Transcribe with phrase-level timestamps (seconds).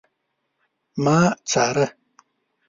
[1.03, 1.19] ما
[1.49, 1.87] څاره